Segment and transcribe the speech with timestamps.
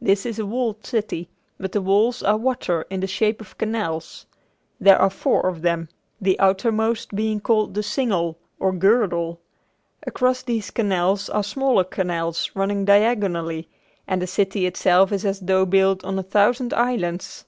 [0.00, 4.26] This is a walled city, but the walls are water in the shape of canals.
[4.80, 5.88] There are four of them,
[6.20, 9.38] the outermost being called the Single or "Girdle."
[10.04, 13.68] Across these canals are smaller canals running diagonally
[14.08, 17.44] and the city itself is as though built on a thousand islands.